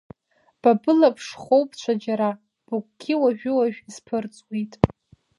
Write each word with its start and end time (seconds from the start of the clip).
Ба 0.61 0.71
былаԥш 0.81 1.25
хоуп 1.43 1.69
ҽаџьара, 1.79 2.31
быгәгьы 2.67 3.13
уажәы-уажә 3.21 3.79
исԥырҵуеит… 3.89 4.73